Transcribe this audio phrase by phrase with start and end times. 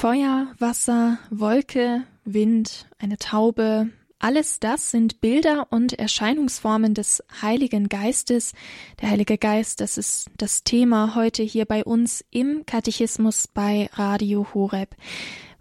[0.00, 8.54] Feuer, Wasser, Wolke, Wind, eine Taube, alles das sind Bilder und Erscheinungsformen des Heiligen Geistes.
[9.02, 14.46] Der Heilige Geist, das ist das Thema heute hier bei uns im Katechismus bei Radio
[14.54, 14.96] Horeb.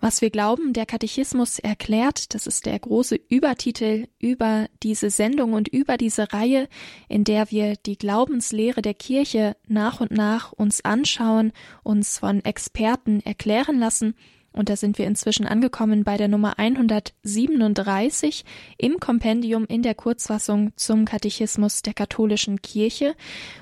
[0.02, 5.68] Was wir glauben, der Katechismus erklärt, das ist der große Übertitel über diese Sendung und
[5.68, 6.70] über diese Reihe,
[7.10, 11.52] in der wir die Glaubenslehre der Kirche nach und nach uns anschauen,
[11.84, 14.16] uns von Experten erklären lassen
[14.52, 18.44] und da sind wir inzwischen angekommen bei der Nummer 137
[18.78, 23.16] im Kompendium in der Kurzfassung zum Katechismus der katholischen Kirche.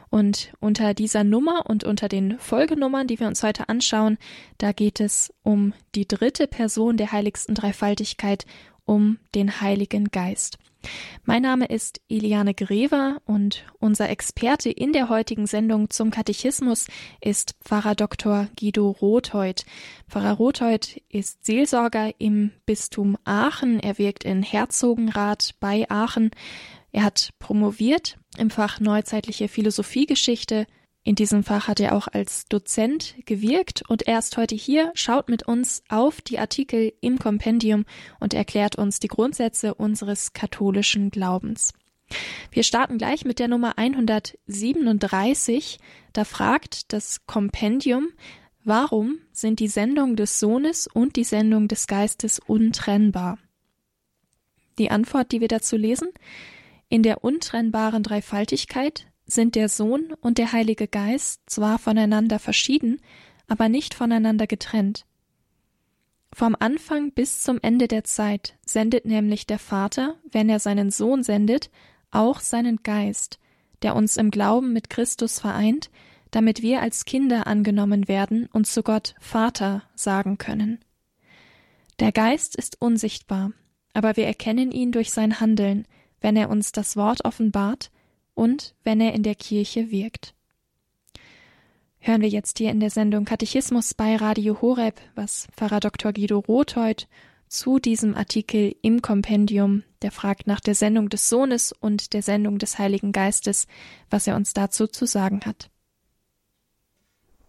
[0.10, 4.18] Und unter dieser Nummer und unter den Folgenummern, die wir uns heute anschauen,
[4.58, 8.46] da geht es um die dritte Person der heiligsten Dreifaltigkeit,
[8.86, 10.58] um den Heiligen Geist.
[11.24, 16.88] Mein Name ist Eliane Grever und unser Experte in der heutigen Sendung zum Katechismus
[17.22, 18.48] ist Pfarrer Dr.
[18.60, 19.66] Guido Rothheut.
[20.08, 23.80] Pfarrer Rothheut ist Seelsorger im Bistum Aachen.
[23.80, 26.32] Er wirkt in Herzogenrath bei Aachen.
[26.92, 30.68] Er hat promoviert im Fach Neuzeitliche Philosophiegeschichte
[31.08, 35.30] in diesem Fach hat er auch als Dozent gewirkt und er ist heute hier, schaut
[35.30, 37.86] mit uns auf die Artikel im Kompendium
[38.20, 41.74] und erklärt uns die Grundsätze unseres katholischen Glaubens.
[42.52, 45.80] Wir starten gleich mit der Nummer 137.
[46.12, 48.10] Da fragt das Kompendium,
[48.66, 53.38] warum sind die Sendung des Sohnes und die Sendung des Geistes untrennbar?
[54.78, 56.10] Die Antwort, die wir dazu lesen,
[56.90, 63.02] in der untrennbaren Dreifaltigkeit sind der Sohn und der Heilige Geist zwar voneinander verschieden,
[63.48, 65.06] aber nicht voneinander getrennt.
[66.34, 71.24] Vom Anfang bis zum Ende der Zeit sendet nämlich der Vater, wenn er seinen Sohn
[71.24, 71.70] sendet,
[72.12, 73.40] auch seinen Geist,
[73.82, 75.90] der uns im Glauben mit Christus vereint,
[76.32, 80.80] damit wir als Kinder angenommen werden und zu Gott Vater sagen können.
[82.00, 83.52] Der Geist ist unsichtbar,
[83.94, 85.88] aber wir erkennen ihn durch sein Handeln,
[86.22, 87.92] wenn er uns das Wort offenbart
[88.38, 90.34] und wenn er in der Kirche wirkt.
[92.00, 96.14] Hören wir jetzt hier in der Sendung Katechismus bei Radio Horeb, was Pfarrer Dr.
[96.14, 97.08] Guido Rothold
[97.48, 102.60] zu diesem Artikel im Kompendium, der fragt nach der Sendung des Sohnes und der Sendung
[102.60, 103.68] des Heiligen Geistes,
[104.10, 105.72] was er uns dazu zu sagen hat.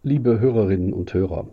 [0.01, 1.49] Liebe Hörerinnen und Hörer,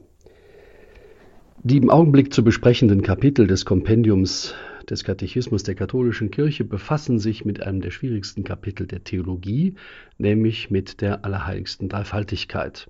[1.62, 4.54] die im Augenblick zu besprechenden Kapitel des Kompendiums
[4.90, 9.74] des Katechismus der katholischen Kirche befassen sich mit einem der schwierigsten Kapitel der Theologie,
[10.18, 12.88] nämlich mit der allerheiligsten Dreifaltigkeit.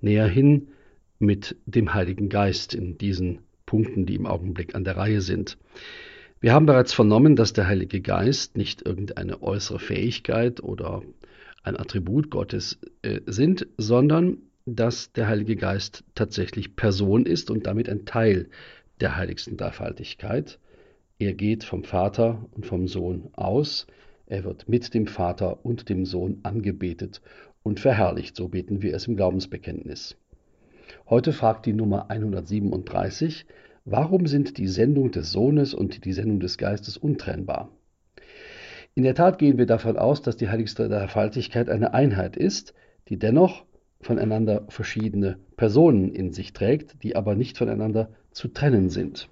[0.00, 0.68] Näher hin
[1.18, 5.58] mit dem Heiligen Geist in diesen Punkten, die im Augenblick an der Reihe sind.
[6.40, 11.02] Wir haben bereits vernommen, dass der Heilige Geist nicht irgendeine äußere Fähigkeit oder
[11.62, 17.88] ein Attribut Gottes äh, sind, sondern dass der Heilige Geist tatsächlich Person ist und damit
[17.88, 18.48] ein Teil
[19.00, 20.58] der heiligsten Dreifaltigkeit.
[21.24, 23.86] Er geht vom Vater und vom Sohn aus,
[24.26, 27.22] er wird mit dem Vater und dem Sohn angebetet
[27.62, 30.18] und verherrlicht, so beten wir es im Glaubensbekenntnis.
[31.08, 33.46] Heute fragt die Nummer 137,
[33.86, 37.70] warum sind die Sendung des Sohnes und die Sendung des Geistes untrennbar?
[38.94, 42.74] In der Tat gehen wir davon aus, dass die heiligste Dreifaltigkeit eine Einheit ist,
[43.08, 43.64] die dennoch
[44.02, 49.30] voneinander verschiedene Personen in sich trägt, die aber nicht voneinander zu trennen sind.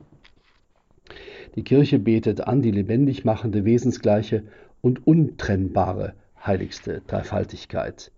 [1.55, 4.45] Die Kirche betet an die lebendig machende, wesensgleiche
[4.81, 6.15] und untrennbare
[6.45, 8.11] heiligste Dreifaltigkeit.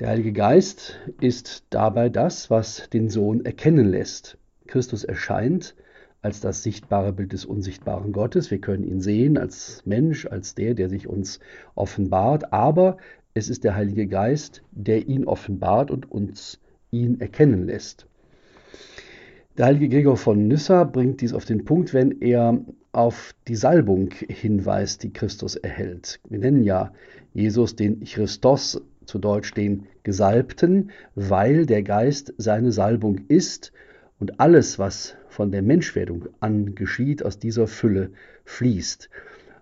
[0.00, 4.38] Der Heilige Geist ist dabei das, was den Sohn erkennen lässt.
[4.66, 5.74] Christus erscheint
[6.22, 8.50] als das sichtbare Bild des unsichtbaren Gottes.
[8.50, 11.38] Wir können ihn sehen als Mensch, als der, der sich uns
[11.74, 12.96] offenbart, aber
[13.34, 18.06] es ist der Heilige Geist, der ihn offenbart und uns ihn erkennen lässt.
[19.60, 22.58] Der heilige Gregor von Nyssa bringt dies auf den Punkt, wenn er
[22.92, 26.18] auf die Salbung hinweist, die Christus erhält.
[26.30, 26.94] Wir nennen ja
[27.34, 33.70] Jesus den Christos, zu Deutsch den Gesalbten, weil der Geist seine Salbung ist
[34.18, 38.12] und alles, was von der Menschwerdung an geschieht, aus dieser Fülle
[38.46, 39.10] fließt.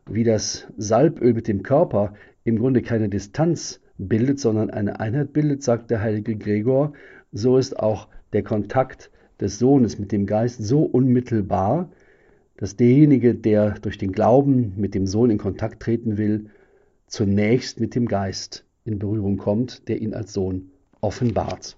[0.06, 2.14] Wie das Salböl mit dem Körper
[2.44, 6.92] im Grunde keine Distanz bildet, sondern eine Einheit bildet, sagt der heilige Gregor,
[7.32, 11.90] so ist auch der Kontakt des Sohnes mit dem Geist so unmittelbar,
[12.56, 16.50] dass derjenige, der durch den Glauben mit dem Sohn in Kontakt treten will,
[17.06, 20.70] zunächst mit dem Geist in Berührung kommt, der ihn als Sohn
[21.00, 21.76] offenbart.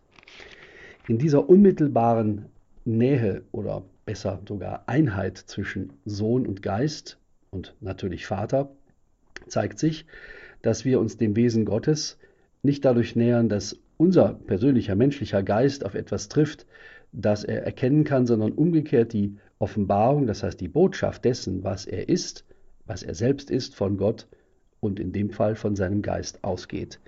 [1.07, 2.47] In dieser unmittelbaren
[2.85, 7.19] Nähe oder besser sogar Einheit zwischen Sohn und Geist
[7.51, 8.71] und natürlich Vater
[9.47, 10.07] zeigt sich,
[10.63, 12.19] dass wir uns dem Wesen Gottes
[12.63, 16.67] nicht dadurch nähern, dass unser persönlicher menschlicher Geist auf etwas trifft,
[17.13, 22.09] das er erkennen kann, sondern umgekehrt die Offenbarung, das heißt die Botschaft dessen, was er
[22.09, 22.45] ist,
[22.87, 24.27] was er selbst ist von Gott
[24.81, 27.01] und in dem Fall von seinem Geist ausgeht.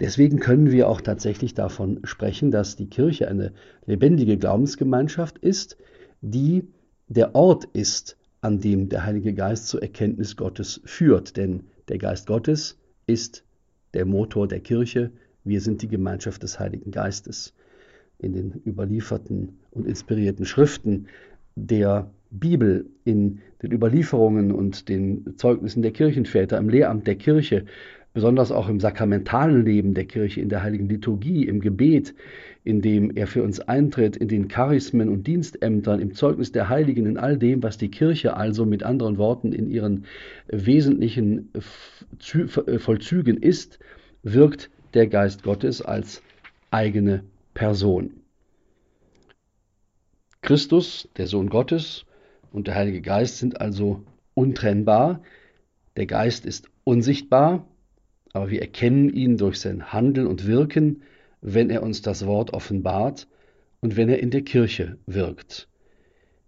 [0.00, 3.52] Deswegen können wir auch tatsächlich davon sprechen, dass die Kirche eine
[3.86, 5.78] lebendige Glaubensgemeinschaft ist,
[6.20, 6.68] die
[7.08, 11.36] der Ort ist, an dem der Heilige Geist zur Erkenntnis Gottes führt.
[11.36, 13.44] Denn der Geist Gottes ist
[13.94, 15.12] der Motor der Kirche.
[15.44, 17.54] Wir sind die Gemeinschaft des Heiligen Geistes.
[18.18, 21.06] In den überlieferten und inspirierten Schriften
[21.54, 27.66] der Bibel, in den Überlieferungen und den Zeugnissen der Kirchenväter, im Lehramt der Kirche
[28.14, 32.14] besonders auch im sakramentalen Leben der Kirche, in der heiligen Liturgie, im Gebet,
[32.64, 37.04] in dem er für uns eintritt, in den Charismen und Dienstämtern, im Zeugnis der Heiligen,
[37.04, 40.04] in all dem, was die Kirche also mit anderen Worten in ihren
[40.48, 41.50] wesentlichen
[42.78, 43.78] Vollzügen ist,
[44.22, 46.22] wirkt der Geist Gottes als
[46.70, 47.22] eigene
[47.56, 48.20] Person.
[50.42, 52.04] Christus, der Sohn Gottes
[52.52, 54.04] und der Heilige Geist sind also
[54.34, 55.22] untrennbar.
[55.96, 57.66] Der Geist ist unsichtbar,
[58.34, 61.02] aber wir erkennen ihn durch sein Handeln und Wirken,
[61.40, 63.26] wenn er uns das Wort offenbart
[63.80, 65.66] und wenn er in der Kirche wirkt.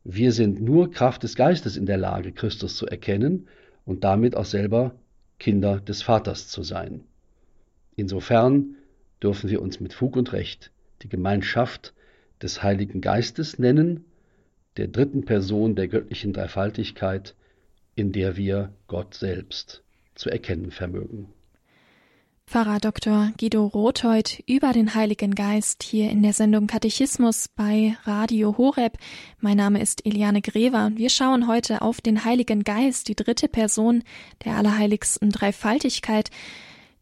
[0.04, 3.48] Wir sind nur Kraft des Geistes in der Lage, Christus zu erkennen
[3.86, 4.94] und damit auch selber
[5.38, 7.00] Kinder des Vaters zu sein.
[7.96, 8.76] Insofern
[9.22, 10.70] dürfen wir uns mit Fug und Recht
[11.02, 11.94] die Gemeinschaft
[12.42, 14.04] des Heiligen Geistes nennen,
[14.76, 17.34] der dritten Person der göttlichen Dreifaltigkeit,
[17.94, 19.82] in der wir Gott selbst
[20.14, 21.28] zu erkennen vermögen.
[22.48, 23.30] Pfarrer Dr.
[23.38, 28.96] Guido Rothold über den Heiligen Geist hier in der Sendung Katechismus bei Radio Horeb.
[29.38, 33.48] Mein Name ist Eliane Grever und wir schauen heute auf den Heiligen Geist, die dritte
[33.48, 34.02] Person
[34.46, 36.30] der allerheiligsten Dreifaltigkeit.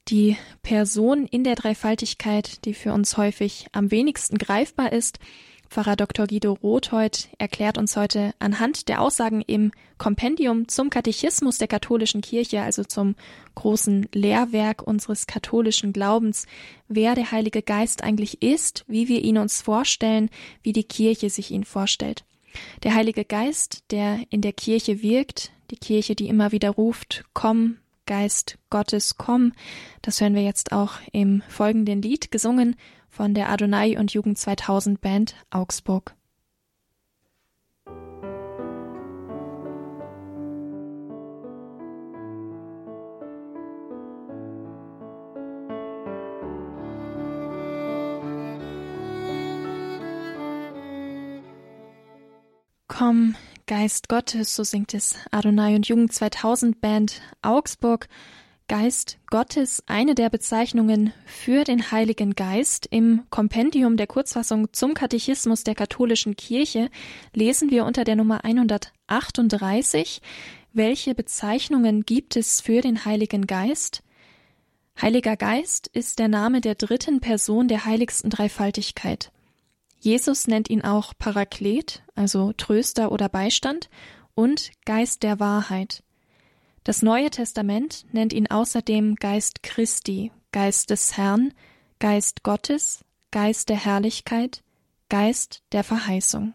[0.08, 5.18] Die Person in der Dreifaltigkeit, die für uns häufig am wenigsten greifbar ist,
[5.68, 6.26] Pfarrer Dr.
[6.28, 12.62] Guido Rothold erklärt uns heute anhand der Aussagen im Kompendium zum Katechismus der katholischen Kirche,
[12.62, 13.16] also zum
[13.56, 16.46] großen Lehrwerk unseres katholischen Glaubens,
[16.88, 20.30] wer der Heilige Geist eigentlich ist, wie wir ihn uns vorstellen,
[20.62, 22.24] wie die Kirche sich ihn vorstellt.
[22.84, 27.78] Der Heilige Geist, der in der Kirche wirkt, die Kirche, die immer wieder ruft, komm,
[28.06, 29.52] Geist Gottes, komm,
[30.00, 32.76] das hören wir jetzt auch im folgenden Lied gesungen
[33.10, 36.14] von der Adonai und Jugend 2000 Band Augsburg.
[52.88, 53.34] Komm,
[53.68, 58.06] Geist Gottes, so singt es Adonai und Jugend 2000 Band Augsburg.
[58.68, 62.86] Geist Gottes eine der Bezeichnungen für den Heiligen Geist.
[62.88, 66.90] Im Kompendium der Kurzfassung zum Katechismus der katholischen Kirche
[67.34, 70.22] lesen wir unter der Nummer 138,
[70.72, 74.04] welche Bezeichnungen gibt es für den Heiligen Geist?
[75.02, 79.32] Heiliger Geist ist der Name der dritten Person der heiligsten Dreifaltigkeit.
[80.06, 83.90] Jesus nennt ihn auch Paraklet, also Tröster oder Beistand,
[84.36, 86.04] und Geist der Wahrheit.
[86.84, 91.52] Das Neue Testament nennt ihn außerdem Geist Christi, Geist des Herrn,
[91.98, 94.62] Geist Gottes, Geist der Herrlichkeit,
[95.08, 96.54] Geist der Verheißung.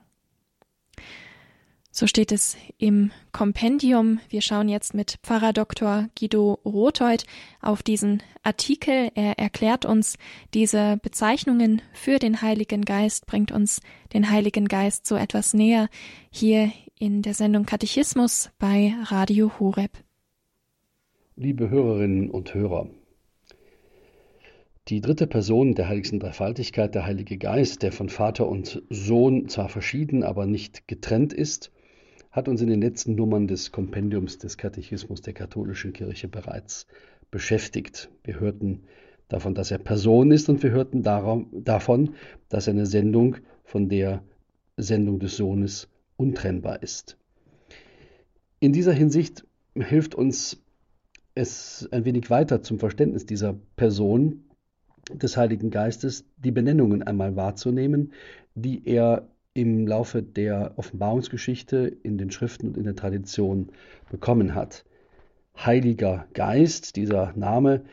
[1.93, 4.21] So steht es im Kompendium.
[4.29, 6.07] Wir schauen jetzt mit Pfarrer Dr.
[6.17, 7.25] Guido Rothold
[7.61, 9.11] auf diesen Artikel.
[9.13, 10.17] Er erklärt uns
[10.53, 13.81] diese Bezeichnungen für den Heiligen Geist, bringt uns
[14.13, 15.89] den Heiligen Geist so etwas näher
[16.29, 19.91] hier in der Sendung Katechismus bei Radio Horeb.
[21.35, 22.87] Liebe Hörerinnen und Hörer,
[24.87, 29.67] die dritte Person der heiligsten Dreifaltigkeit, der Heilige Geist, der von Vater und Sohn zwar
[29.67, 31.71] verschieden, aber nicht getrennt ist,
[32.31, 36.87] hat uns in den letzten Nummern des Kompendiums des Katechismus der katholischen Kirche bereits
[37.29, 38.09] beschäftigt.
[38.23, 38.83] Wir hörten
[39.27, 42.15] davon, dass er Person ist und wir hörten davon,
[42.49, 44.23] dass eine Sendung von der
[44.77, 47.17] Sendung des Sohnes untrennbar ist.
[48.59, 49.45] In dieser Hinsicht
[49.75, 50.61] hilft uns
[51.33, 54.43] es ein wenig weiter zum Verständnis dieser Person
[55.13, 58.13] des Heiligen Geistes die Benennungen einmal wahrzunehmen,
[58.55, 63.69] die er im Laufe der Offenbarungsgeschichte in den Schriften und in der Tradition
[64.09, 64.85] bekommen hat.
[65.57, 67.83] Heiliger Geist, dieser Name,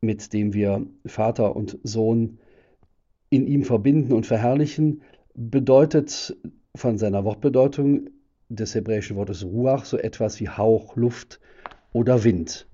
[0.00, 2.38] mit dem wir Vater und Sohn
[3.30, 5.02] in ihm verbinden und verherrlichen,
[5.34, 6.36] bedeutet
[6.74, 8.10] von seiner Wortbedeutung
[8.48, 11.40] des hebräischen Wortes Ruach so etwas wie Hauch, Luft
[11.92, 12.66] oder Wind.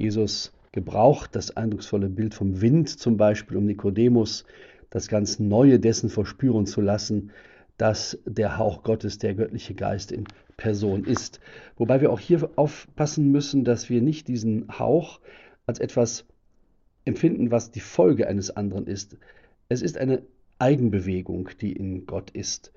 [0.00, 4.44] Jesus gebraucht das eindrucksvolle Bild vom Wind zum Beispiel, um Nikodemus
[4.90, 7.30] das ganz Neue dessen verspüren zu lassen,
[7.76, 10.24] dass der Hauch Gottes der göttliche Geist in
[10.56, 11.40] Person ist.
[11.76, 15.20] Wobei wir auch hier aufpassen müssen, dass wir nicht diesen Hauch
[15.66, 16.26] als etwas
[17.04, 19.16] empfinden, was die Folge eines anderen ist.
[19.68, 20.22] Es ist eine
[20.58, 22.72] Eigenbewegung, die in Gott ist.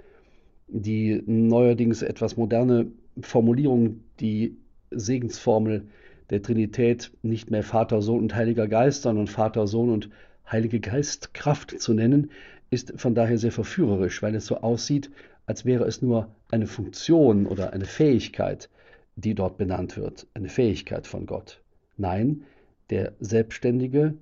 [0.68, 2.88] Die neuerdings etwas moderne
[3.20, 4.58] Formulierung, die
[4.91, 5.88] Segensformel
[6.30, 10.10] der Trinität nicht mehr Vater, Sohn und Heiliger Geist, sondern Vater, Sohn und
[10.51, 12.31] Heilige Geistkraft zu nennen,
[12.70, 15.12] ist von daher sehr verführerisch, weil es so aussieht,
[15.46, 18.70] als wäre es nur eine Funktion oder eine Fähigkeit,
[19.15, 21.62] die dort benannt wird, eine Fähigkeit von Gott.
[21.98, 22.43] Nein,
[22.89, 24.15] der selbstständige,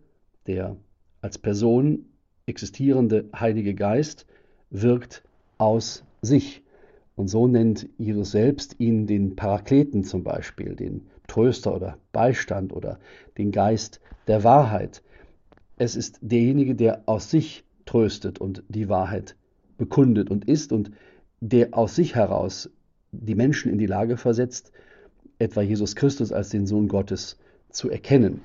[0.48, 0.76] der
[1.22, 2.06] als Person
[2.46, 4.26] existierende Heilige Geist
[4.70, 5.24] wirkt
[5.58, 6.64] aus sich.
[7.16, 13.00] Und so nennt Jesus selbst ihn den Parakleten zum Beispiel, den Tröster oder Beistand oder
[13.38, 15.02] den Geist der Wahrheit.
[15.80, 19.38] Es ist derjenige, der aus sich tröstet und die Wahrheit
[19.78, 20.92] bekundet und ist und
[21.40, 22.70] der aus sich heraus
[23.12, 24.74] die Menschen in die Lage versetzt,
[25.40, 27.38] etwa Jesus Christus als den Sohn Gottes
[27.70, 28.42] zu erkennen.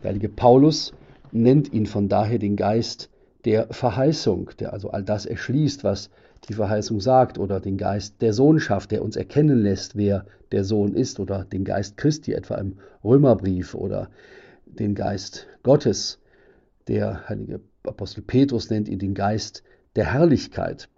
[0.00, 0.94] Der heilige Paulus
[1.32, 3.10] nennt ihn von daher den Geist
[3.44, 6.08] der Verheißung, der also all das erschließt, was
[6.48, 10.94] die Verheißung sagt, oder den Geist der Sohnschaft, der uns erkennen lässt, wer der Sohn
[10.94, 14.08] ist, oder den Geist Christi, etwa im Römerbrief, oder
[14.66, 16.20] den Geist Gottes.
[16.88, 19.62] Der heilige Apostel Petrus nennt ihn den Geist
[19.96, 20.88] der Herrlichkeit.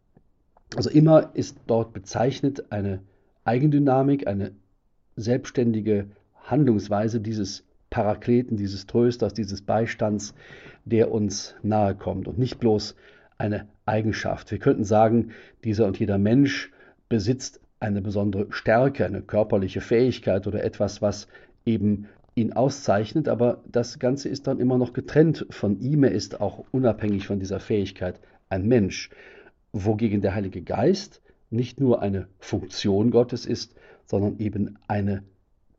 [0.76, 3.02] Also immer ist dort bezeichnet eine
[3.44, 4.52] Eigendynamik, eine
[5.16, 6.06] selbstständige
[6.44, 10.34] Handlungsweise dieses Parakleten, dieses Trösters, dieses Beistands,
[10.84, 12.96] der uns nahe kommt und nicht bloß
[13.36, 14.50] eine Eigenschaft.
[14.50, 15.32] Wir könnten sagen,
[15.64, 16.72] dieser und jeder Mensch
[17.08, 21.28] besitzt eine besondere Stärke, eine körperliche Fähigkeit oder etwas, was
[21.66, 26.04] eben ihn auszeichnet, aber das Ganze ist dann immer noch getrennt von ihm.
[26.04, 29.10] Er ist auch unabhängig von dieser Fähigkeit ein Mensch,
[29.72, 31.20] wogegen der Heilige Geist
[31.50, 33.74] nicht nur eine Funktion Gottes ist,
[34.06, 35.22] sondern eben eine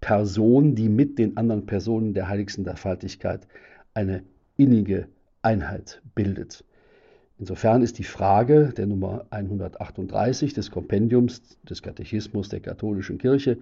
[0.02, 3.48] Person, die mit den anderen Personen der heiligsten Dreifaltigkeit
[3.94, 4.24] eine
[4.58, 5.08] innige
[5.42, 6.64] Einheit bildet.
[7.40, 13.58] Insofern ist die Frage der Nummer 138 des Kompendiums des Katechismus der katholischen Kirche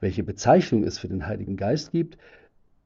[0.00, 2.18] welche Bezeichnung es für den Heiligen Geist gibt,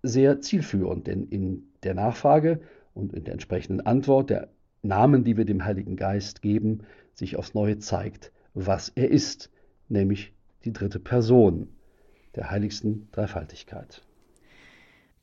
[0.02, 2.60] sehr zielführend, denn in der Nachfrage
[2.94, 4.48] und in der entsprechenden Antwort der
[4.82, 6.80] Namen, die wir dem Heiligen Geist geben,
[7.14, 9.50] sich aufs Neue zeigt, was er ist,
[9.88, 10.32] nämlich
[10.64, 11.68] die dritte Person
[12.34, 14.02] der heiligsten Dreifaltigkeit.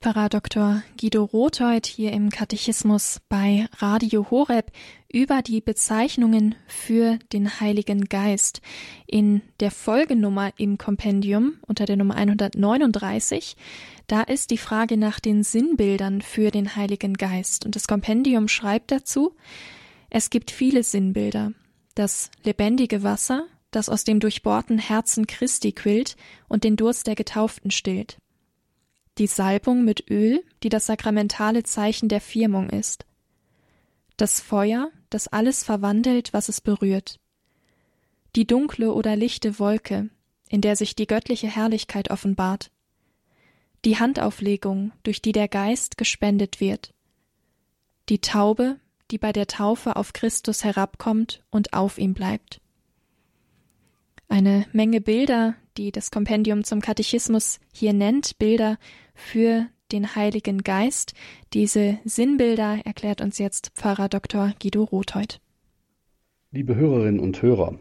[0.02, 0.82] Pfarrer Dr.
[0.98, 4.72] Guido Rothold hier im Katechismus bei Radio Horeb
[5.12, 8.62] über die Bezeichnungen für den Heiligen Geist.
[9.08, 13.58] In der Folgenummer im Kompendium unter der Nummer 139,
[14.08, 17.66] da ist die Frage nach den Sinnbildern für den Heiligen Geist.
[17.66, 19.36] Und das Kompendium schreibt dazu,
[20.10, 21.52] es gibt viele Sinnbilder.
[21.96, 26.16] Das lebendige Wasser, das aus dem durchbohrten Herzen Christi quillt
[26.48, 28.18] und den Durst der Getauften stillt
[29.20, 33.06] die Salbung mit Öl, die das sakramentale Zeichen der Firmung ist,
[34.18, 37.20] das Feuer, das alles verwandelt, was es berührt,
[38.36, 40.10] die dunkle oder lichte Wolke,
[40.48, 42.72] in der sich die göttliche Herrlichkeit offenbart,
[43.86, 46.94] die Handauflegung, durch die der Geist gespendet wird,
[48.08, 48.80] die Taube,
[49.12, 52.62] die bei der Taufe auf Christus herabkommt und auf ihm bleibt.
[54.28, 58.78] Eine Menge Bilder, die das Kompendium zum Katechismus hier nennt, Bilder
[59.20, 61.14] für den Heiligen Geist.
[61.54, 64.54] Diese Sinnbilder erklärt uns jetzt Pfarrer Dr.
[64.62, 65.42] Guido Rothold.
[66.52, 67.80] Liebe Hörerinnen und Hörer,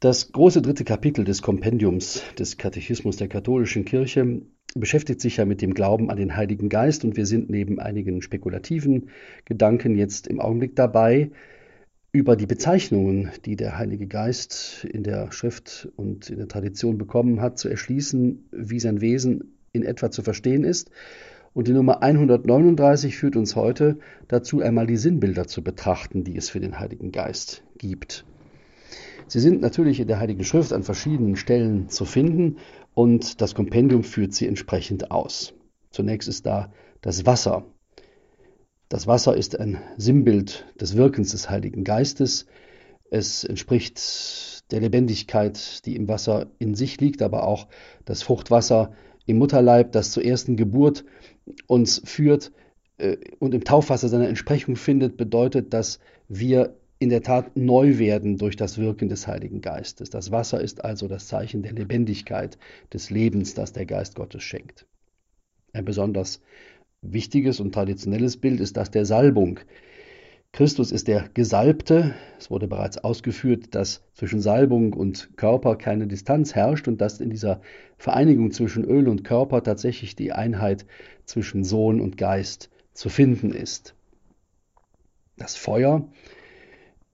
[0.00, 4.42] das große dritte Kapitel des Kompendiums des Katechismus der katholischen Kirche
[4.74, 8.22] beschäftigt sich ja mit dem Glauben an den Heiligen Geist und wir sind neben einigen
[8.22, 9.10] spekulativen
[9.44, 11.30] Gedanken jetzt im Augenblick dabei,
[12.10, 17.40] über die Bezeichnungen, die der Heilige Geist in der Schrift und in der Tradition bekommen
[17.40, 20.90] hat, zu erschließen, wie sein Wesen in etwa zu verstehen ist.
[21.54, 23.98] Und die Nummer 139 führt uns heute
[24.28, 28.24] dazu, einmal die Sinnbilder zu betrachten, die es für den Heiligen Geist gibt.
[29.26, 32.56] Sie sind natürlich in der Heiligen Schrift an verschiedenen Stellen zu finden
[32.94, 35.54] und das Kompendium führt sie entsprechend aus.
[35.90, 37.66] Zunächst ist da das Wasser,
[38.88, 42.44] das Wasser ist ein Sinnbild des Wirkens des Heiligen Geistes.
[43.10, 47.68] Es entspricht der Lebendigkeit, die im Wasser in sich liegt, aber auch
[48.04, 48.92] das Fruchtwasser
[49.26, 51.04] im Mutterleib, das zur ersten Geburt
[51.66, 52.52] uns führt
[52.98, 58.38] äh, und im Taufwasser seine Entsprechung findet, bedeutet, dass wir in der Tat neu werden
[58.38, 60.10] durch das Wirken des Heiligen Geistes.
[60.10, 62.58] Das Wasser ist also das Zeichen der Lebendigkeit,
[62.92, 64.86] des Lebens, das der Geist Gottes schenkt.
[65.72, 66.40] Ein besonders
[67.00, 69.58] wichtiges und traditionelles Bild ist das der Salbung.
[70.52, 72.14] Christus ist der Gesalbte.
[72.38, 77.30] Es wurde bereits ausgeführt, dass zwischen Salbung und Körper keine Distanz herrscht und dass in
[77.30, 77.62] dieser
[77.96, 80.84] Vereinigung zwischen Öl und Körper tatsächlich die Einheit
[81.24, 83.94] zwischen Sohn und Geist zu finden ist.
[85.38, 86.06] Das Feuer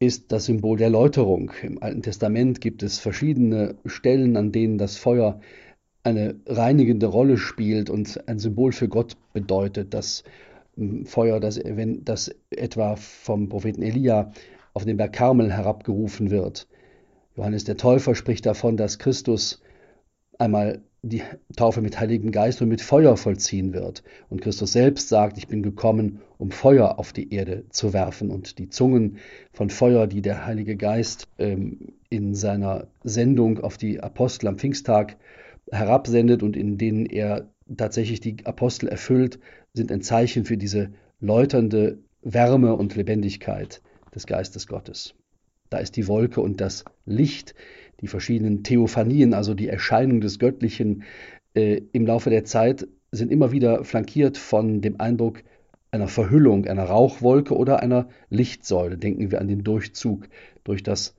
[0.00, 1.52] ist das Symbol der Läuterung.
[1.62, 5.40] Im Alten Testament gibt es verschiedene Stellen, an denen das Feuer
[6.02, 9.94] eine reinigende Rolle spielt und ein Symbol für Gott bedeutet.
[9.94, 10.24] Das
[11.04, 14.32] Feuer, das, wenn, das etwa vom Propheten Elia
[14.74, 16.68] auf den Berg Karmel herabgerufen wird.
[17.36, 19.62] Johannes der Täufer spricht davon, dass Christus
[20.38, 21.22] einmal die
[21.56, 24.02] Taufe mit Heiligem Geist und mit Feuer vollziehen wird.
[24.28, 28.30] Und Christus selbst sagt, ich bin gekommen, um Feuer auf die Erde zu werfen.
[28.30, 29.18] Und die Zungen
[29.52, 35.16] von Feuer, die der Heilige Geist ähm, in seiner Sendung auf die Apostel am Pfingsttag
[35.70, 39.38] herabsendet und in denen er tatsächlich die Apostel erfüllt,
[39.78, 43.80] sind ein Zeichen für diese läuternde Wärme und Lebendigkeit
[44.14, 45.14] des Geistes Gottes.
[45.70, 47.54] Da ist die Wolke und das Licht,
[48.00, 51.04] die verschiedenen Theophanien, also die Erscheinung des Göttlichen
[51.54, 55.42] äh, im Laufe der Zeit, sind immer wieder flankiert von dem Eindruck
[55.90, 58.98] einer Verhüllung, einer Rauchwolke oder einer Lichtsäule.
[58.98, 60.28] Denken wir an den Durchzug
[60.64, 61.14] durch das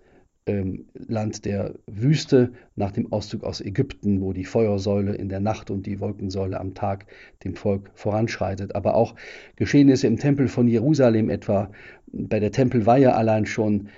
[0.46, 5.70] ähm, Land der Wüste nach dem Auszug aus Ägypten, wo die Feuersäule in der Nacht
[5.70, 7.06] und die Wolkensäule am Tag
[7.44, 8.76] dem Volk voranschreitet.
[8.76, 9.16] Aber auch
[9.56, 11.72] Geschehnisse im Tempel von Jerusalem etwa,
[12.12, 13.90] bei der Tempelweihe allein schon,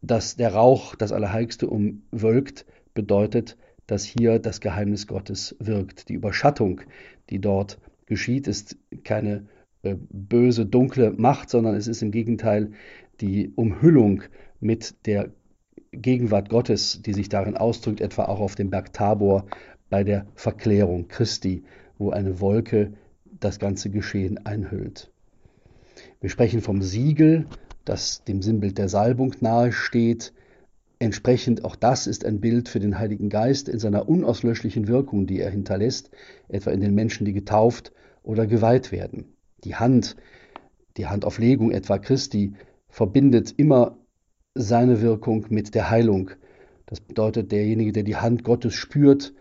[0.00, 2.64] dass der Rauch das Allerheiligste umwölkt,
[2.94, 6.08] bedeutet, dass hier das Geheimnis Gottes wirkt.
[6.08, 6.80] Die Überschattung,
[7.30, 9.46] die dort geschieht, ist keine
[9.82, 12.72] äh, böse, dunkle Macht, sondern es ist im Gegenteil
[13.20, 14.22] die Umhüllung
[14.60, 15.30] mit der
[15.92, 19.46] Gegenwart Gottes, die sich darin ausdrückt, etwa auch auf dem Berg Tabor
[19.90, 21.64] bei der Verklärung Christi,
[21.98, 22.92] wo eine Wolke
[23.40, 25.10] das ganze Geschehen einhüllt.
[26.20, 27.46] Wir sprechen vom Siegel,
[27.84, 30.32] das dem Sinnbild der Salbung nahesteht.
[30.98, 35.40] Entsprechend auch das ist ein Bild für den Heiligen Geist in seiner unauslöschlichen Wirkung, die
[35.40, 36.10] er hinterlässt,
[36.48, 39.26] etwa in den Menschen, die getauft oder geweiht werden.
[39.64, 40.16] Die Hand,
[40.96, 42.52] die Handauflegung etwa Christi,
[42.88, 43.96] verbindet immer
[44.58, 46.32] seine Wirkung mit der Heilung.
[46.86, 49.32] Das bedeutet, derjenige, der die Hand Gottes spürt,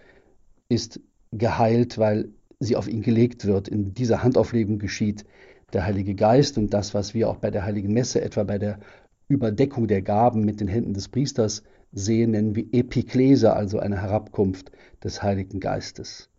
[0.69, 0.99] ist
[1.31, 3.67] geheilt, weil sie auf ihn gelegt wird.
[3.67, 5.25] In dieser Handauflegung geschieht
[5.73, 8.79] der Heilige Geist und das, was wir auch bei der Heiligen Messe, etwa bei der
[9.27, 14.71] Überdeckung der Gaben mit den Händen des Priesters sehen, nennen wir Epiklese, also eine Herabkunft
[15.03, 16.29] des Heiligen Geistes.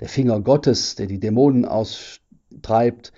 [0.00, 3.12] Der Finger Gottes, der die Dämonen austreibt,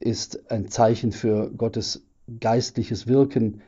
[0.00, 2.04] ist ein Zeichen für Gottes
[2.40, 3.62] geistliches Wirken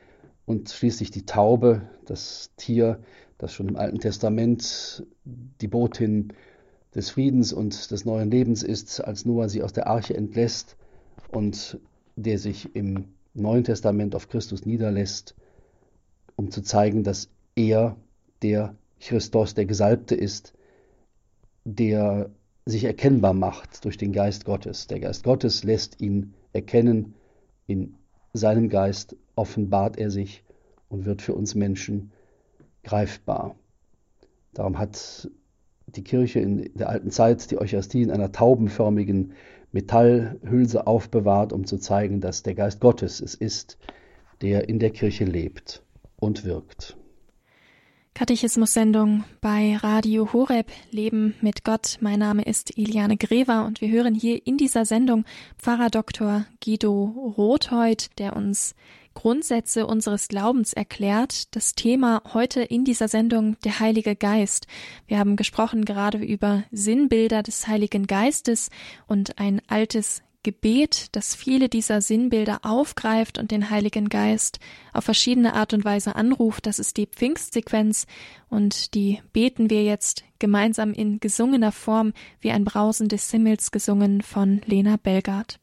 [0.48, 3.00] und schließlich die Taube, das Tier,
[3.36, 6.32] das schon im Alten Testament die Botin
[6.94, 10.78] des Friedens und des neuen Lebens ist, als Noah sie aus der Arche entlässt
[11.30, 11.78] und
[12.16, 15.34] der sich im Neuen Testament auf Christus niederlässt,
[16.34, 17.96] um zu zeigen, dass er
[18.40, 20.54] der Christus, der Gesalbte ist,
[21.64, 22.30] der
[22.64, 24.86] sich erkennbar macht durch den Geist Gottes.
[24.86, 27.14] Der Geist Gottes lässt ihn erkennen
[27.66, 27.96] in
[28.32, 30.42] seinem Geist offenbart er sich
[30.88, 32.12] und wird für uns Menschen
[32.82, 33.54] greifbar.
[34.52, 35.30] Darum hat
[35.86, 39.32] die Kirche in der alten Zeit die Eucharistie in einer taubenförmigen
[39.72, 43.78] Metallhülse aufbewahrt, um zu zeigen, dass der Geist Gottes es ist,
[44.42, 45.82] der in der Kirche lebt
[46.16, 46.96] und wirkt.
[48.14, 51.98] Katechismus-Sendung bei Radio Horeb Leben mit Gott.
[52.00, 55.24] Mein Name ist Eliane Grever und wir hören hier in dieser Sendung
[55.56, 56.44] Pfarrer Dr.
[56.64, 58.74] Guido Rothheut, der uns
[59.14, 61.54] Grundsätze unseres Glaubens erklärt.
[61.54, 64.66] Das Thema heute in dieser Sendung der Heilige Geist.
[65.06, 68.70] Wir haben gesprochen gerade über Sinnbilder des Heiligen Geistes
[69.06, 74.60] und ein altes Gebet, das viele dieser Sinnbilder aufgreift und den Heiligen Geist
[74.92, 76.66] auf verschiedene Art und Weise anruft.
[76.66, 78.06] Das ist die Pfingstsequenz
[78.48, 84.22] und die beten wir jetzt gemeinsam in gesungener Form wie ein Brausen des Himmels gesungen
[84.22, 85.58] von Lena Belgard.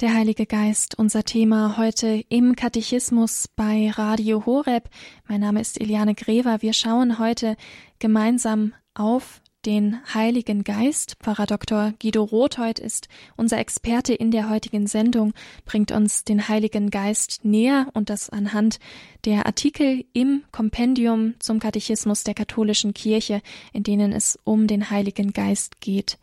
[0.00, 4.88] Der Heilige Geist, unser Thema heute im Katechismus bei Radio Horeb.
[5.26, 6.62] Mein Name ist Eliane Grever.
[6.62, 7.56] Wir schauen heute
[7.98, 11.16] gemeinsam auf den Heiligen Geist.
[11.18, 11.94] Pfarrer Dr.
[12.00, 15.32] Guido Rotheut ist unser Experte in der heutigen Sendung,
[15.64, 18.78] bringt uns den Heiligen Geist näher und das anhand
[19.24, 25.32] der Artikel im Kompendium zum Katechismus der katholischen Kirche, in denen es um den Heiligen
[25.32, 26.18] Geist geht.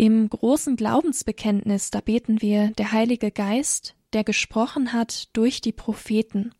[0.00, 6.54] Im großen Glaubensbekenntnis, da beten wir, der Heilige Geist, der gesprochen hat durch die Propheten.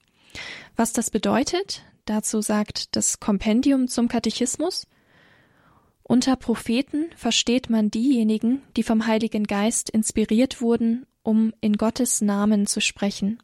[0.77, 4.87] Was das bedeutet, dazu sagt das Kompendium zum Katechismus.
[6.03, 12.67] Unter Propheten versteht man diejenigen, die vom Heiligen Geist inspiriert wurden, um in Gottes Namen
[12.67, 13.43] zu sprechen.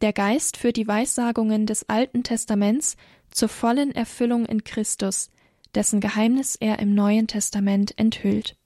[0.00, 2.96] Der Geist führt die Weissagungen des Alten Testaments
[3.30, 5.30] zur vollen Erfüllung in Christus,
[5.76, 8.56] dessen Geheimnis er im Neuen Testament enthüllt.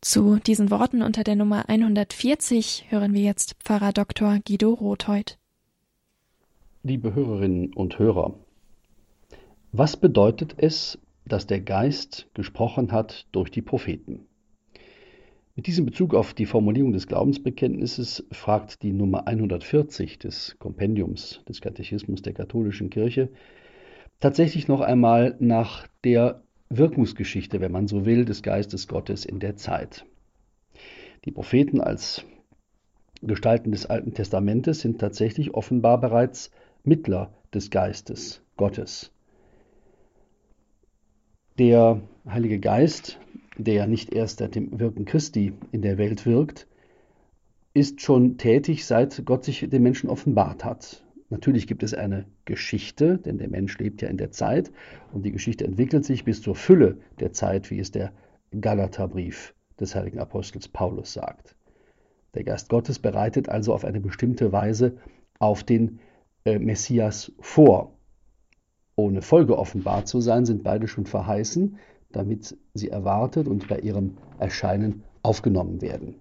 [0.00, 4.38] Zu diesen Worten unter der Nummer 140 hören wir jetzt Pfarrer Dr.
[4.46, 5.38] Guido Rothheut.
[6.82, 8.34] Liebe Hörerinnen und Hörer,
[9.72, 14.26] was bedeutet es, dass der Geist gesprochen hat durch die Propheten?
[15.56, 21.60] Mit diesem Bezug auf die Formulierung des Glaubensbekenntnisses fragt die Nummer 140 des Kompendiums des
[21.60, 23.30] Katechismus der katholischen Kirche
[24.20, 26.43] tatsächlich noch einmal nach der
[26.76, 30.06] Wirkungsgeschichte, wenn man so will, des Geistes Gottes in der Zeit.
[31.24, 32.24] Die Propheten als
[33.22, 36.50] Gestalten des Alten Testamentes sind tatsächlich offenbar bereits
[36.82, 39.10] Mittler des Geistes Gottes.
[41.58, 43.18] Der Heilige Geist,
[43.56, 46.66] der nicht erst seit dem Wirken Christi in der Welt wirkt,
[47.72, 51.03] ist schon tätig, seit Gott sich den Menschen offenbart hat.
[51.34, 54.70] Natürlich gibt es eine Geschichte, denn der Mensch lebt ja in der Zeit
[55.12, 58.12] und die Geschichte entwickelt sich bis zur Fülle der Zeit, wie es der
[58.60, 61.56] Galaterbrief des heiligen Apostels Paulus sagt.
[62.34, 64.96] Der Geist Gottes bereitet also auf eine bestimmte Weise
[65.40, 65.98] auf den
[66.44, 67.98] äh, Messias vor.
[68.94, 71.78] Ohne Folge offenbart zu sein, sind beide schon verheißen,
[72.12, 76.14] damit sie erwartet und bei ihrem Erscheinen aufgenommen werden.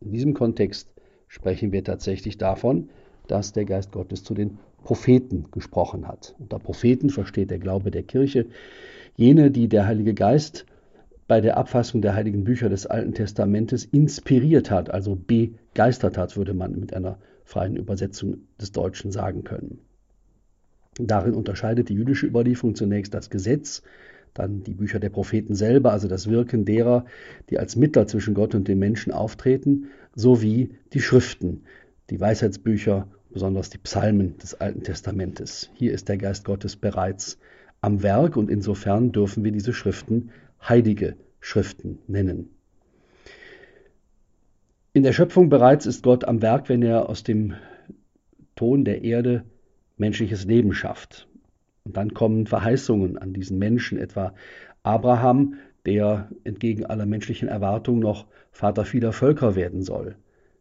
[0.00, 0.94] In diesem Kontext
[1.26, 2.88] sprechen wir tatsächlich davon,
[3.30, 6.34] dass der Geist Gottes zu den Propheten gesprochen hat.
[6.38, 8.46] Unter Propheten versteht der Glaube der Kirche
[9.16, 10.66] jene, die der Heilige Geist
[11.28, 16.54] bei der Abfassung der heiligen Bücher des Alten Testamentes inspiriert hat, also begeistert hat, würde
[16.54, 19.78] man mit einer freien Übersetzung des Deutschen sagen können.
[20.98, 23.82] Darin unterscheidet die jüdische Überlieferung zunächst das Gesetz,
[24.34, 27.04] dann die Bücher der Propheten selber, also das Wirken derer,
[27.48, 31.62] die als Mittler zwischen Gott und den Menschen auftreten, sowie die Schriften,
[32.10, 35.70] die Weisheitsbücher, besonders die Psalmen des Alten Testamentes.
[35.74, 37.38] Hier ist der Geist Gottes bereits
[37.80, 40.30] am Werk und insofern dürfen wir diese Schriften
[40.62, 42.50] heilige Schriften nennen.
[44.92, 47.54] In der Schöpfung bereits ist Gott am Werk, wenn er aus dem
[48.56, 49.44] Ton der Erde
[49.96, 51.28] menschliches Leben schafft.
[51.84, 54.34] Und dann kommen Verheißungen an diesen Menschen, etwa
[54.82, 55.54] Abraham,
[55.86, 60.16] der entgegen aller menschlichen Erwartungen noch Vater vieler Völker werden soll.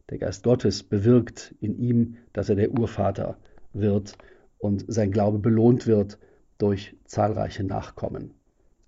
[0.09, 3.37] Der Geist Gottes bewirkt in ihm, dass er der Urvater
[3.73, 4.17] wird
[4.57, 6.17] und sein Glaube belohnt wird
[6.57, 8.31] durch zahlreiche Nachkommen.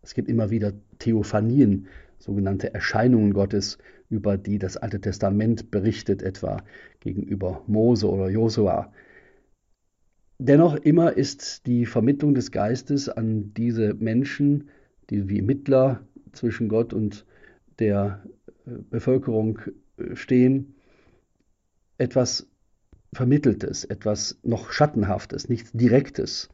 [0.01, 3.77] Es gibt immer wieder Theophanien, sogenannte Erscheinungen Gottes,
[4.09, 6.57] über die das Alte Testament berichtet, etwa
[6.99, 8.91] gegenüber Mose oder Josua.
[10.39, 14.69] Dennoch immer ist die Vermittlung des Geistes an diese Menschen,
[15.09, 17.25] die wie Mittler zwischen Gott und
[17.77, 18.23] der
[18.65, 19.59] äh, Bevölkerung
[19.97, 20.73] äh, stehen,
[22.01, 22.47] etwas
[23.13, 26.49] Vermitteltes, etwas noch Schattenhaftes, nichts Direktes.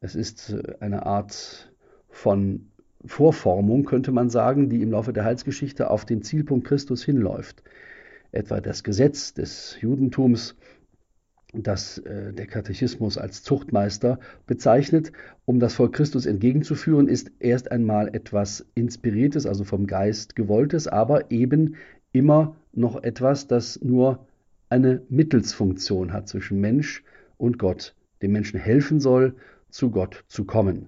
[0.00, 1.72] Es ist äh, eine Art
[2.08, 2.70] von
[3.04, 7.62] Vorformung, könnte man sagen, die im Laufe der Heilsgeschichte auf den Zielpunkt Christus hinläuft.
[8.32, 10.56] Etwa das Gesetz des Judentums,
[11.52, 15.12] das äh, der Katechismus als Zuchtmeister bezeichnet,
[15.44, 21.30] um das Volk Christus entgegenzuführen, ist erst einmal etwas Inspiriertes, also vom Geist gewolltes, aber
[21.30, 21.76] eben
[22.10, 24.26] immer noch etwas, das nur
[24.68, 27.02] eine Mittelsfunktion hat zwischen Mensch
[27.36, 29.34] und Gott, dem Menschen helfen soll,
[29.70, 30.86] zu Gott zu kommen.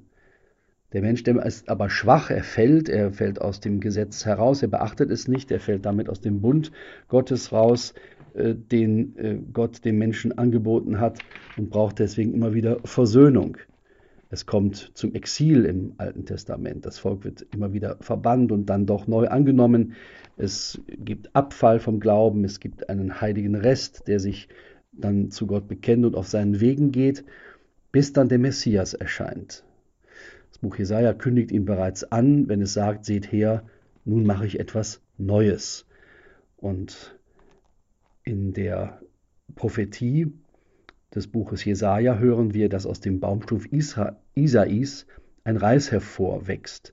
[0.93, 4.69] Der Mensch der ist aber schwach, er fällt, er fällt aus dem Gesetz heraus, er
[4.69, 6.71] beachtet es nicht, er fällt damit aus dem Bund
[7.09, 7.93] Gottes raus,
[8.35, 11.19] äh, den äh, Gott dem Menschen angeboten hat
[11.57, 13.59] und braucht deswegen immer wieder Versöhnung.
[14.29, 16.85] Es kommt zum Exil im Alten Testament.
[16.85, 19.95] Das Volk wird immer wieder verbannt und dann doch neu angenommen.
[20.37, 24.49] Es gibt Abfall vom Glauben, es gibt einen heiligen Rest, der sich
[24.93, 27.25] dann zu Gott bekennt und auf seinen Wegen geht,
[27.93, 29.65] bis dann der Messias erscheint.
[30.49, 33.65] Das Buch Jesaja kündigt ihn bereits an, wenn es sagt: Seht her,
[34.05, 35.87] nun mache ich etwas Neues.
[36.57, 37.17] Und
[38.25, 39.01] in der
[39.55, 40.33] Prophetie
[41.15, 43.69] des Buches Jesaja hören wir, dass aus dem Baumstumpf
[44.35, 45.07] Isais
[45.45, 46.93] ein Reis hervorwächst.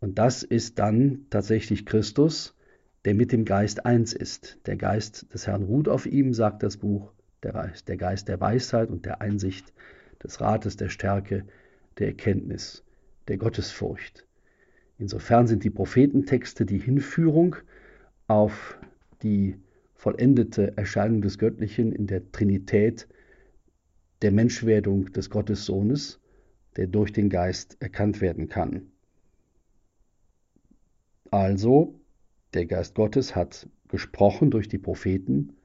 [0.00, 2.54] Und das ist dann tatsächlich Christus,
[3.04, 4.58] der mit dem Geist eins ist.
[4.66, 8.40] Der Geist des Herrn ruht auf ihm, sagt das Buch, der Geist, der Geist der
[8.40, 9.72] Weisheit und der Einsicht,
[10.22, 11.44] des Rates, der Stärke,
[11.98, 12.84] der Erkenntnis,
[13.28, 14.24] der Gottesfurcht.
[14.98, 17.56] Insofern sind die Prophetentexte die Hinführung
[18.26, 18.78] auf
[19.22, 19.56] die
[19.98, 23.08] vollendete Erscheinung des Göttlichen in der Trinität
[24.22, 26.20] der Menschwerdung des Gottessohnes,
[26.76, 28.92] der durch den Geist erkannt werden kann.
[31.32, 32.00] Also,
[32.54, 35.56] der Geist Gottes hat gesprochen durch die Propheten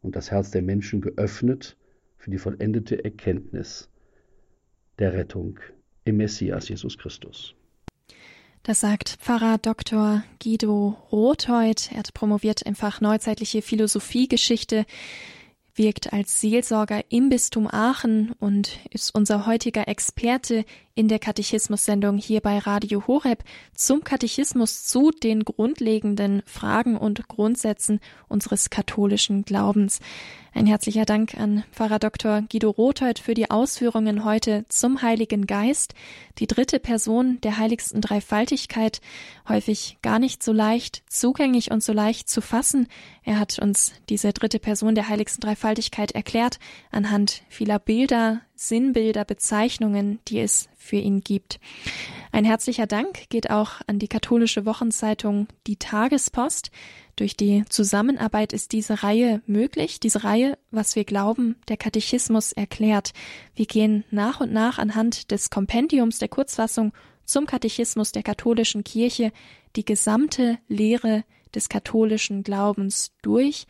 [0.00, 1.76] und das Herz der Menschen geöffnet
[2.16, 3.90] für die vollendete Erkenntnis
[5.00, 5.58] der Rettung
[6.04, 7.56] im Messias Jesus Christus.
[8.64, 10.22] Das sagt Pfarrer Dr.
[10.40, 11.90] Guido Rothold.
[11.90, 14.86] Er hat promoviert im Fach Neuzeitliche Philosophiegeschichte
[15.74, 22.40] wirkt als Seelsorger im Bistum Aachen und ist unser heutiger Experte in der Katechismus-Sendung hier
[22.40, 23.42] bei Radio Horeb
[23.74, 30.00] zum Katechismus zu den grundlegenden Fragen und Grundsätzen unseres katholischen Glaubens.
[30.54, 32.42] Ein herzlicher Dank an Pfarrer Dr.
[32.42, 35.94] Guido Rothold für die Ausführungen heute zum Heiligen Geist,
[36.38, 39.00] die dritte Person der heiligsten Dreifaltigkeit,
[39.48, 42.88] häufig gar nicht so leicht zugänglich und so leicht zu fassen.
[43.24, 46.58] Er hat uns diese dritte Person der heiligsten Dreifaltigkeit erklärt
[46.90, 51.60] anhand vieler Bilder, Sinnbilder, Bezeichnungen, die es für ihn gibt.
[52.30, 56.70] Ein herzlicher Dank geht auch an die katholische Wochenzeitung Die Tagespost.
[57.16, 60.00] Durch die Zusammenarbeit ist diese Reihe möglich.
[60.00, 63.12] Diese Reihe, was wir glauben, der Katechismus erklärt.
[63.54, 66.92] Wir gehen nach und nach anhand des Kompendiums der Kurzfassung
[67.24, 69.32] zum Katechismus der katholischen Kirche
[69.76, 73.66] die gesamte Lehre des katholischen Glaubens durch,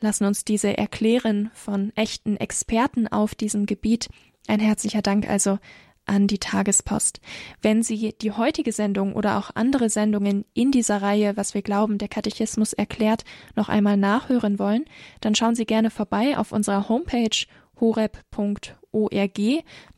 [0.00, 4.08] lassen uns diese erklären von echten Experten auf diesem Gebiet.
[4.46, 5.58] Ein herzlicher Dank also
[6.06, 7.20] an die Tagespost.
[7.60, 11.98] Wenn Sie die heutige Sendung oder auch andere Sendungen in dieser Reihe, was wir glauben,
[11.98, 14.84] der Katechismus erklärt, noch einmal nachhören wollen,
[15.20, 17.46] dann schauen Sie gerne vorbei auf unserer Homepage
[17.80, 19.40] horeb.org,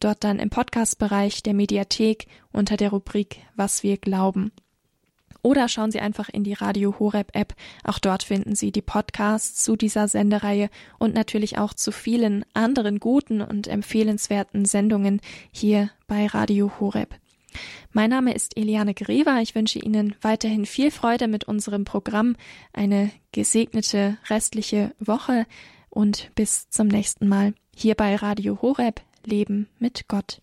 [0.00, 4.52] dort dann im Podcastbereich der Mediathek unter der Rubrik Was wir glauben.
[5.42, 7.54] Oder schauen Sie einfach in die Radio Horeb App.
[7.84, 12.98] Auch dort finden Sie die Podcasts zu dieser Sendereihe und natürlich auch zu vielen anderen
[12.98, 15.20] guten und empfehlenswerten Sendungen
[15.52, 17.14] hier bei Radio Horeb.
[17.92, 19.40] Mein Name ist Eliane Grever.
[19.40, 22.36] Ich wünsche Ihnen weiterhin viel Freude mit unserem Programm,
[22.72, 25.46] eine gesegnete restliche Woche
[25.88, 30.42] und bis zum nächsten Mal hier bei Radio Horeb Leben mit Gott.